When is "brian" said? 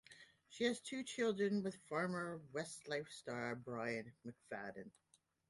3.55-4.11